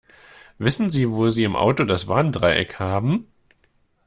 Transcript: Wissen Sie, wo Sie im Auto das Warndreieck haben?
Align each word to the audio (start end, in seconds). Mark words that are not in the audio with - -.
Wissen 0.57 0.89
Sie, 0.89 1.11
wo 1.11 1.29
Sie 1.29 1.43
im 1.43 1.55
Auto 1.55 1.83
das 1.83 2.07
Warndreieck 2.07 2.79
haben? 2.79 3.27